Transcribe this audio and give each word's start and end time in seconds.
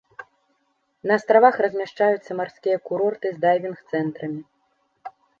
На 1.09 1.17
астравах 1.19 1.55
размяшчаюцца 1.65 2.31
марскія 2.39 2.77
курорты 2.87 3.27
з 3.35 3.43
дайвінг-цэнтрамі. 3.43 4.41